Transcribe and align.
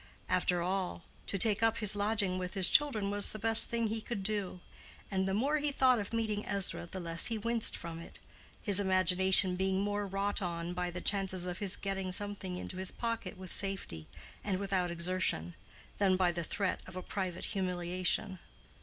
After 0.27 0.63
all, 0.63 1.03
to 1.27 1.37
take 1.37 1.61
up 1.61 1.77
his 1.77 1.95
lodging 1.95 2.39
with 2.39 2.55
his 2.55 2.69
children 2.71 3.11
was 3.11 3.31
the 3.31 3.37
best 3.37 3.69
thing 3.69 3.85
he 3.85 4.01
could 4.01 4.23
do; 4.23 4.59
and 5.11 5.27
the 5.27 5.33
more 5.35 5.57
he 5.57 5.71
thought 5.71 5.99
of 5.99 6.11
meeting 6.11 6.43
Ezra 6.43 6.87
the 6.87 6.99
less 6.99 7.27
he 7.27 7.37
winced 7.37 7.77
from 7.77 7.99
it, 7.99 8.19
his 8.63 8.79
imagination 8.79 9.55
being 9.55 9.79
more 9.79 10.07
wrought 10.07 10.41
on 10.41 10.73
by 10.73 10.89
the 10.89 11.01
chances 11.01 11.45
of 11.45 11.59
his 11.59 11.75
getting 11.75 12.11
something 12.11 12.57
into 12.57 12.77
his 12.77 12.89
pocket 12.89 13.37
with 13.37 13.53
safety 13.53 14.07
and 14.43 14.57
without 14.57 14.89
exertion, 14.89 15.53
than 15.99 16.15
by 16.15 16.31
the 16.31 16.43
threat 16.43 16.81
of 16.87 16.95
a 16.95 17.03
private 17.03 17.45
humiliation. 17.53 18.39